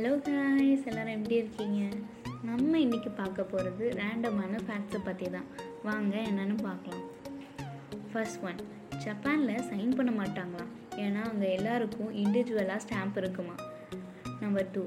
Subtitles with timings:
[0.00, 1.80] Hello guys எல்லோரும் எப்படி இருக்கீங்க?
[2.48, 5.48] நம்ம இன்றைக்கி பார்க்க போகிறது ரேண்டமான ஃபேக்ட்ஸை பற்றி தான்
[5.86, 7.02] வாங்க என்னென்னு பார்க்கலாம்.
[8.12, 8.60] ஃபர்ஸ்ட் ஒன்
[9.04, 10.70] ஜப்பானில் சைன் பண்ண மாட்டாங்களாம்.
[11.04, 13.56] ஏன்னா அங்கே எல்லாருக்கும் இண்டிவிஜுவலாக ஸ்டாம்ப் இருக்குமா?
[14.42, 14.84] நம்பர் டூ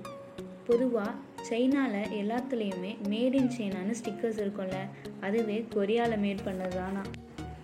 [0.70, 1.14] பொதுவாக
[1.50, 4.80] சைனாவில் எல்லாத்துலேயுமே மேட் இன் சைனான்னு ஸ்டிக்கர்ஸ் இருக்கும்ல.
[5.27, 7.04] அதுவே கொரியாவில் மேட் பண்ணது தானா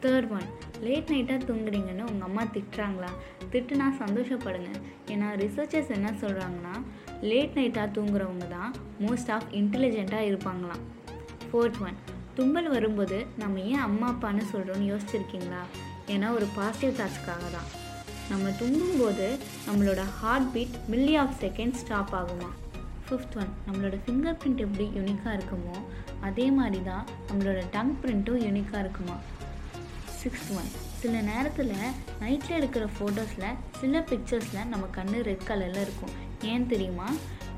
[0.06, 0.50] தேர்ட் ஒன்
[0.86, 3.12] லேட் நைட்டாக தூங்குறீங்கன்னு உங்கள் அம்மா திட்டுறாங்களா?
[3.52, 4.72] திட்டுனா சந்தோஷப்படுங்க.
[5.08, 6.76] ஏன்னா ரிசர்ச்சர்ஸ் என்ன சொல்கிறாங்கன்னா
[7.22, 8.72] லேட் நைட்டாக தூங்குறவங்க தான்
[9.06, 10.84] மோஸ்ட் ஆஃப் இன்டெலிஜெண்ட்டாக இருப்பாங்களாம்.
[11.50, 12.00] ஃபோர்த் ஒன்
[12.38, 15.62] தும்பல் வரும்போது நம்ம ஏன் அம்மா அப்பான்னு சொல்கிறோன்னு யோசிச்சிருக்கீங்களா?
[16.08, 17.70] ஏன்னா ஒரு பாசிட்டிவ் தாட்ஸ்க்காக தான்.
[18.32, 19.28] நம்ம தும்பும்போது
[19.68, 22.50] நம்மளோட heart beat milli of second stop ஆகுமா
[23.08, 25.78] ஃபிஃப்த் ஒன் நம்மளோட ஃபிங்கர் பிரிண்ட் எப்படி யூனிக்காக இருக்குமோ
[26.28, 29.16] அதே மாதிரி தான் நம்மளோட டங் பிரிண்ட்டும் யூனிக்காக இருக்குமா
[30.22, 30.70] சிக்ஸ்த் ஒன்.
[31.00, 31.74] சில நேரத்தில்
[32.22, 36.14] நைட்டில் எடுக்கிற ஃபோட்டோஸில் சில பிக்சர்ஸில் நம்ம கண் ரெட் கலரில் இருக்கும்.
[36.42, 37.10] ஏன் தெரியுமா?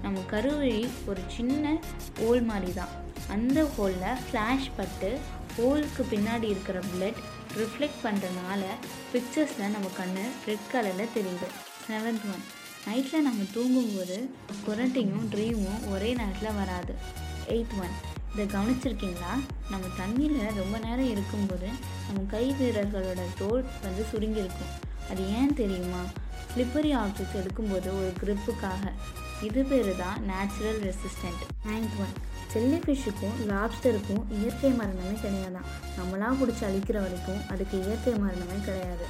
[0.02, 1.74] நம்ம கருவழி ஒரு சின்ன
[2.20, 2.94] ஹோல் மாதிரி தான்
[3.30, 5.10] அந்த ஹோலில் ஃப்ளாஷ் பட்டு
[5.58, 7.20] ஹோலுக்கு பின்னாடி இருக்கிற பிளட்
[7.58, 8.62] ரிஃப்ளெக்ட் பண்ணுறதுனால
[9.14, 11.50] பிக்சர்ஸில் நம்ம கண் ரெட் கலரில் தெரியுது.
[11.88, 12.44] செவன்த் ஒன்
[12.88, 14.30] நைட்டில் நம்ம தூங்கும்போது
[14.68, 16.96] குரட்டையும் ட்ரீமும் ஒரே நேரத்தில் வராது.
[17.48, 17.96] எயித் ஒன்
[18.34, 19.34] இதை கவனிச்சிருக்கீங்களா?
[19.70, 21.68] நம்ம தண்ணியில் ரொம்ப நேரம் இருக்கும்போது
[22.06, 24.72] நம்ம கை வீரர்களோட தோல் வந்து சுருங்கியிருக்கும்.
[25.10, 26.02] அது ஏன் தெரியுமா?
[26.56, 28.92] ஸ்லிப்பரி ஆப்ஜெக்ட்ஸ் எடுக்கும்போது ஒரு கிரிப்புக்காக
[29.42, 32.14] இது பேர் தான் natural resistant ninth one
[32.48, 35.68] Selli ஃபிஷ்ஷுக்கும் லாப்ஸ்டருக்கும் இயற்கை மரணமே கிடையாதான்.
[35.98, 39.06] நம்மளாக பிடிச்சி அழிக்கிற வரைக்கும் அதுக்கு இயற்கை மரணமே கிடையாது.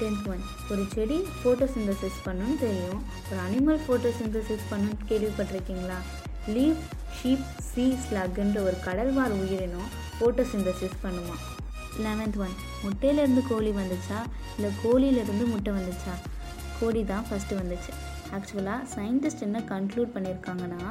[0.00, 3.02] டென்த் ஒன் ஒரு செடி ஃபோட்டோசிந்தசிஸ் பண்ணுன்னு தெரியும்.
[3.30, 6.00] ஒரு அனிமல் ஃபோட்டோசிந்தசிஸ் பண்ணுன்னு கேள்விப்பட்டிருக்கீங்களா?
[6.48, 6.80] லீவ்
[7.16, 11.36] ஷீப் சீ ஸ்லக்குன்ற ஒரு கடல்வாழ் உயிரினம் ஃபோட்டோசிந்தசிஸ் பண்ணுமா?
[12.04, 14.18] லெவன்த் ஒன் முட்டையிலேருந்து கோழி வந்துச்சா?
[14.56, 16.14] இல்லை கோழியிலேருந்து முட்டை வந்துச்சா?
[16.80, 17.92] கோழி தான் ஃபஸ்ட்டு வந்துச்சு.
[18.36, 20.82] ஆக்சுவலாக சயின்டிஸ்ட் என்ன கன்க்ளூட் பண்ணியிருக்காங்கன்னா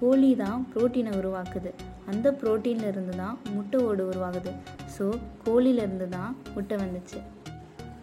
[0.00, 1.70] கோழி தான் ப்ரோட்டீனை உருவாக்குது.
[2.06, 4.52] அந்த ப்ரோட்டீன்ல இருந்து தான் முட்டை ஓடு உருவாகுது.
[4.96, 5.04] ஸோ
[5.44, 7.20] கோழியிலேருந்து தான் முட்டை வந்துச்சு.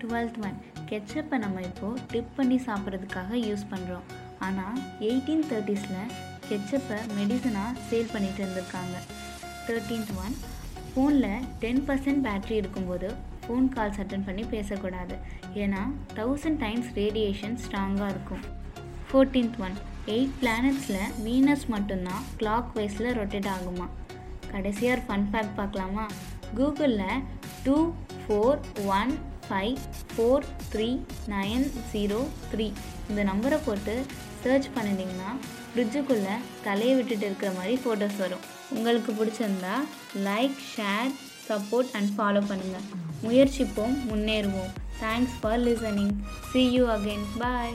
[0.02, 0.58] டுவெல்த் ஒன்
[0.90, 4.08] கெச்சப்பை நம்ம இப்போது டிப் பண்ணி சாப்பிட்றதுக்காக யூஸ் பண்ணுறோம்
[4.40, 6.14] ஆனால் எயிட்டீன் தேர்ட்டிஸில்
[6.50, 8.96] கெச்சப்பை மெடிசனாக சேல் பண்ணிட்டு இருந்திருக்காங்க.
[9.68, 10.36] தேர்ட்டீன்த் ஒன்
[10.92, 13.10] ஃபோனில் டென் பர்சன்ட் பேட்ரி இருக்கும்போது
[13.44, 15.16] ஃபோன் கால்ஸ் அட்டன் பண்ணி பேசக்கூடாது.
[15.54, 15.84] ஏன்னா
[16.16, 18.44] தௌசண்ட் டைம்ஸ் ரேடியேஷன் ஸ்ட்ராங்காக இருக்கும்.
[19.08, 23.88] ஃபோர்டீன்த் ஒன் எயிட் பிளானட்ஸில் வீனஸ் மட்டும்தான் கிளாக் வைஸில் ரொட்டேட் ஆகுமா?
[24.52, 26.06] கடைசியாக ஒரு ஃபன் ஃபேக்ட் பார்க்கலாமா?
[26.58, 27.24] கூகுளில்
[27.64, 27.76] two
[28.22, 28.60] four
[29.00, 29.12] one
[29.52, 29.78] five
[30.16, 30.90] four three
[31.36, 31.64] nine
[31.94, 32.20] zero
[32.52, 32.68] three
[33.10, 33.96] இந்த நம்பரை போட்டு
[34.44, 35.32] சர்ச் பண்ணிட்டீங்கன்னா
[35.72, 36.36] ஃப்ரிட்ஜுக்குள்ளே
[36.68, 38.46] தலையை விட்டுட்டு இருக்கிற மாதிரி ஃபோட்டோஸ் வரும்.
[38.76, 39.76] உங்களுக்கு பிடிச்சிருந்தா
[40.28, 41.12] like share
[41.48, 42.88] support and follow பண்ணுங்கள்
[43.26, 44.72] முயற்சிப்போம் முன்னேறுவோம்.
[45.02, 46.14] Thanks for listening
[46.52, 47.74] see you again bye